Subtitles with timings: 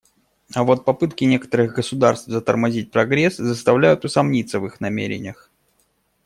[0.55, 5.51] А вот попытки некоторых государств затормозить прогресс заставляют усомниться в их намерениях.